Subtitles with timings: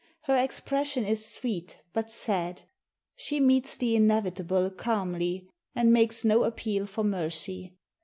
[0.23, 2.63] Her expression is sweet but sad;
[3.15, 7.75] she meets the inevitable calmly, and makes no appeal for mercy.